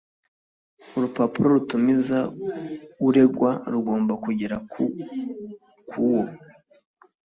[0.95, 2.19] Urupapuro rutumiza
[3.07, 4.55] uregwa rugomba kugera
[5.95, 6.23] kuwo